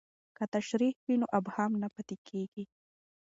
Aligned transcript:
که 0.37 0.43
تشریح 0.55 0.95
وي 1.05 1.15
نو 1.21 1.27
ابهام 1.39 1.71
نه 1.81 1.87
پاتې 1.93 2.15
کیږي. 2.27 2.63